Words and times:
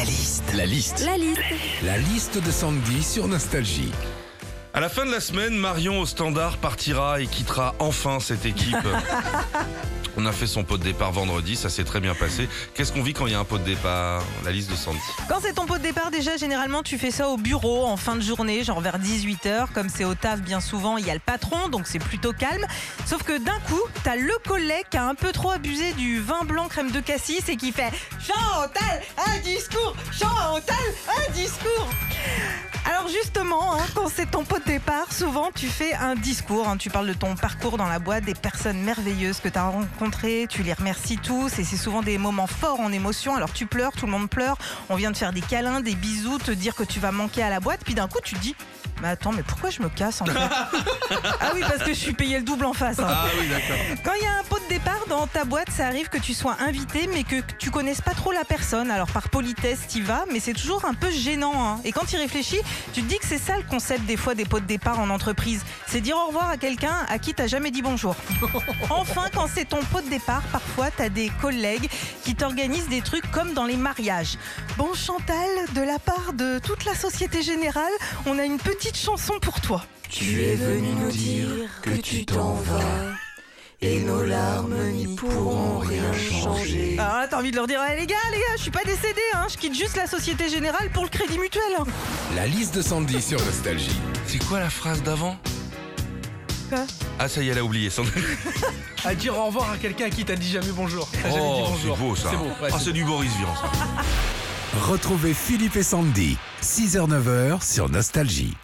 La 0.00 0.06
liste. 0.06 0.54
La 0.54 0.64
liste. 0.64 1.04
La 1.04 1.18
liste. 1.18 1.42
La 1.82 1.98
liste 1.98 2.42
de 2.42 2.50
Sandy 2.50 3.02
sur 3.02 3.28
Nostalgie. 3.28 3.92
À 4.72 4.80
la 4.80 4.88
fin 4.88 5.04
de 5.04 5.10
la 5.10 5.20
semaine, 5.20 5.54
Marion 5.54 6.00
au 6.00 6.06
standard 6.06 6.56
partira 6.56 7.20
et 7.20 7.26
quittera 7.26 7.74
enfin 7.80 8.18
cette 8.18 8.46
équipe. 8.46 8.76
On 10.22 10.26
a 10.26 10.32
fait 10.32 10.46
son 10.46 10.64
pot 10.64 10.76
de 10.76 10.82
départ 10.82 11.12
vendredi, 11.12 11.56
ça 11.56 11.70
s'est 11.70 11.84
très 11.84 11.98
bien 11.98 12.14
passé. 12.14 12.46
Qu'est-ce 12.74 12.92
qu'on 12.92 13.00
vit 13.00 13.14
quand 13.14 13.26
il 13.26 13.32
y 13.32 13.34
a 13.34 13.38
un 13.38 13.44
pot 13.44 13.56
de 13.56 13.64
départ 13.64 14.22
La 14.44 14.52
liste 14.52 14.70
de 14.70 14.76
Sandy. 14.76 14.98
Quand 15.30 15.38
c'est 15.40 15.54
ton 15.54 15.64
pot 15.64 15.78
de 15.78 15.82
départ, 15.82 16.10
déjà, 16.10 16.36
généralement, 16.36 16.82
tu 16.82 16.98
fais 16.98 17.10
ça 17.10 17.30
au 17.30 17.38
bureau 17.38 17.86
en 17.86 17.96
fin 17.96 18.16
de 18.16 18.20
journée, 18.20 18.62
genre 18.62 18.82
vers 18.82 18.98
18h. 18.98 19.72
Comme 19.72 19.88
c'est 19.88 20.04
au 20.04 20.14
taf, 20.14 20.42
bien 20.42 20.60
souvent, 20.60 20.98
il 20.98 21.06
y 21.06 21.10
a 21.10 21.14
le 21.14 21.20
patron, 21.20 21.70
donc 21.70 21.86
c'est 21.86 21.98
plutôt 21.98 22.34
calme. 22.34 22.66
Sauf 23.06 23.22
que 23.22 23.38
d'un 23.38 23.58
coup, 23.60 23.80
t'as 24.04 24.16
le 24.16 24.34
collègue 24.46 24.84
qui 24.90 24.98
a 24.98 25.06
un 25.06 25.14
peu 25.14 25.32
trop 25.32 25.52
abusé 25.52 25.94
du 25.94 26.20
vin 26.20 26.44
blanc 26.44 26.68
crème 26.68 26.90
de 26.90 27.00
cassis 27.00 27.48
et 27.48 27.56
qui 27.56 27.72
fait 27.72 27.90
Chantal, 28.20 29.00
un 29.26 29.38
discours 29.38 29.96
Chantal, 30.12 30.76
un 31.08 31.32
discours 31.32 31.88
alors 32.90 33.08
justement, 33.08 33.74
hein, 33.74 33.84
quand 33.94 34.08
c'est 34.12 34.30
ton 34.30 34.44
pot 34.44 34.58
de 34.58 34.64
départ, 34.64 35.12
souvent 35.12 35.50
tu 35.54 35.68
fais 35.68 35.94
un 35.94 36.14
discours, 36.16 36.68
hein. 36.68 36.76
tu 36.76 36.90
parles 36.90 37.06
de 37.06 37.12
ton 37.14 37.34
parcours 37.36 37.76
dans 37.78 37.86
la 37.88 37.98
boîte, 37.98 38.24
des 38.24 38.34
personnes 38.34 38.80
merveilleuses 38.82 39.40
que 39.40 39.48
tu 39.48 39.58
as 39.58 39.64
rencontrées, 39.68 40.46
tu 40.48 40.62
les 40.62 40.72
remercies 40.72 41.18
tous 41.18 41.58
et 41.58 41.64
c'est 41.64 41.76
souvent 41.76 42.02
des 42.02 42.18
moments 42.18 42.46
forts 42.48 42.80
en 42.80 42.90
émotion. 42.92 43.36
Alors 43.36 43.52
tu 43.52 43.66
pleures, 43.66 43.92
tout 43.92 44.06
le 44.06 44.12
monde 44.12 44.28
pleure, 44.28 44.56
on 44.88 44.96
vient 44.96 45.10
de 45.10 45.16
faire 45.16 45.32
des 45.32 45.40
câlins, 45.40 45.80
des 45.80 45.94
bisous, 45.94 46.38
te 46.38 46.50
dire 46.50 46.74
que 46.74 46.82
tu 46.84 46.98
vas 47.00 47.12
manquer 47.12 47.42
à 47.42 47.50
la 47.50 47.60
boîte, 47.60 47.80
puis 47.84 47.94
d'un 47.94 48.08
coup 48.08 48.18
tu 48.24 48.34
te 48.34 48.40
dis 48.40 48.54
mais 49.02 49.08
attends, 49.08 49.32
mais 49.32 49.42
pourquoi 49.42 49.70
je 49.70 49.80
me 49.80 49.88
casse 49.88 50.20
en 50.20 50.26
fait? 50.26 50.32
Ah 51.40 51.52
oui, 51.54 51.60
parce 51.62 51.78
que 51.82 51.88
je 51.94 51.98
suis 51.98 52.12
payé 52.12 52.36
le 52.38 52.44
double 52.44 52.66
en 52.66 52.74
face. 52.74 52.98
hein. 52.98 53.06
Ah 53.08 53.24
oui, 53.40 53.48
d'accord. 53.48 53.76
Quand 54.04 54.12
il 54.20 54.22
y 54.22 54.26
a 54.26 54.38
un 54.38 54.42
pot 54.44 54.58
de 54.58 54.59
départ 54.70 55.04
dans 55.08 55.26
ta 55.26 55.44
boîte, 55.44 55.68
ça 55.70 55.88
arrive 55.88 56.08
que 56.08 56.18
tu 56.18 56.32
sois 56.32 56.56
invité, 56.60 57.08
mais 57.12 57.24
que 57.24 57.42
tu 57.58 57.72
connaisses 57.72 58.00
pas 58.00 58.12
trop 58.12 58.30
la 58.30 58.44
personne. 58.44 58.88
Alors 58.92 59.10
par 59.10 59.28
politesse, 59.28 59.80
t'y 59.88 60.00
vas, 60.00 60.26
mais 60.32 60.38
c'est 60.38 60.52
toujours 60.52 60.84
un 60.84 60.94
peu 60.94 61.10
gênant. 61.10 61.52
hein. 61.66 61.80
Et 61.84 61.90
quand 61.90 62.06
tu 62.06 62.14
y 62.14 62.18
réfléchis, 62.18 62.60
tu 62.92 63.02
te 63.02 63.08
dis 63.08 63.18
que 63.18 63.26
c'est 63.26 63.38
ça 63.38 63.56
le 63.56 63.64
concept 63.64 64.06
des 64.06 64.16
fois 64.16 64.36
des 64.36 64.44
pots 64.44 64.60
de 64.60 64.66
départ 64.66 65.00
en 65.00 65.10
entreprise. 65.10 65.64
C'est 65.88 66.00
dire 66.00 66.16
au 66.16 66.26
revoir 66.28 66.48
à 66.48 66.56
quelqu'un 66.56 66.94
à 67.08 67.18
qui 67.18 67.34
t'as 67.34 67.48
jamais 67.48 67.72
dit 67.72 67.82
bonjour. 67.82 68.14
Enfin, 68.90 69.24
quand 69.34 69.46
c'est 69.52 69.64
ton 69.68 69.82
pot 69.82 70.02
de 70.02 70.08
départ, 70.08 70.42
parfois 70.52 70.90
t'as 70.96 71.08
des 71.08 71.32
collègues 71.40 71.88
qui 72.22 72.36
t'organisent 72.36 72.88
des 72.88 73.00
trucs 73.00 73.28
comme 73.32 73.52
dans 73.54 73.64
les 73.64 73.76
mariages. 73.76 74.38
Bon 74.78 74.94
Chantal, 74.94 75.48
de 75.74 75.82
la 75.82 75.98
part 75.98 76.32
de 76.32 76.60
toute 76.60 76.84
la 76.84 76.94
Société 76.94 77.42
Générale, 77.42 77.92
on 78.24 78.38
a 78.38 78.44
une 78.44 78.58
petite 78.58 78.96
chanson 78.96 79.34
pour 79.40 79.60
toi. 79.60 79.84
Tu 80.08 80.42
es 80.42 80.54
venu 80.54 80.90
nous 80.92 81.10
dire 81.10 81.48
que 81.82 81.90
tu 81.90 82.24
t'en 82.24 82.54
vas. 82.54 83.09
Et 83.82 84.00
nos 84.00 84.22
larmes 84.22 84.76
n'y 84.92 85.06
pourront 85.16 85.78
rien 85.78 86.12
changer. 86.12 86.96
Alors 86.98 87.14
là, 87.14 87.26
t'as 87.28 87.38
envie 87.38 87.50
de 87.50 87.56
leur 87.56 87.66
dire, 87.66 87.80
Eh, 87.90 87.98
les 87.98 88.06
gars, 88.06 88.16
les 88.30 88.36
gars, 88.36 88.56
je 88.56 88.62
suis 88.62 88.70
pas 88.70 88.84
décédé, 88.84 89.20
hein, 89.34 89.46
je 89.50 89.56
quitte 89.56 89.74
juste 89.74 89.96
la 89.96 90.06
Société 90.06 90.50
Générale 90.50 90.90
pour 90.92 91.02
le 91.04 91.08
Crédit 91.08 91.38
Mutuel. 91.38 91.62
La 92.36 92.46
liste 92.46 92.74
de 92.74 92.82
Sandy 92.82 93.22
sur 93.22 93.42
Nostalgie. 93.42 93.98
C'est 94.26 94.44
quoi 94.46 94.60
la 94.60 94.68
phrase 94.68 95.02
d'avant 95.02 95.38
Quoi? 96.68 96.80
Ah 97.18 97.26
ça 97.28 97.42
y 97.42 97.48
est, 97.48 97.52
elle 97.52 97.58
a 97.58 97.64
oublié. 97.64 97.88
Sandy. 97.90 98.10
À 99.06 99.14
dire 99.14 99.34
au 99.38 99.46
revoir 99.46 99.70
à 99.70 99.78
quelqu'un 99.78 100.04
à 100.04 100.10
qui 100.10 100.26
t'as 100.26 100.36
dit 100.36 100.50
jamais 100.50 100.72
bonjour. 100.72 101.08
T'as 101.10 101.30
jamais 101.30 101.40
dit 101.40 101.40
Oh, 101.42 101.68
bonjour. 101.70 101.96
c'est 101.96 102.02
beau 102.04 102.16
ça. 102.16 102.28
C'est 102.32 102.36
beau. 102.36 102.44
ouais, 102.44 102.70
ah, 102.70 102.76
c'est 102.78 102.84
c'est 102.84 102.92
du 102.92 103.02
Boris 103.02 103.30
Vian 103.38 103.48
ça. 103.56 103.70
Retrouvez 104.90 105.32
Philippe 105.32 105.76
et 105.76 105.82
Sandy. 105.82 106.36
6h-9h 106.62 107.64
sur 107.64 107.88
Nostalgie. 107.88 108.54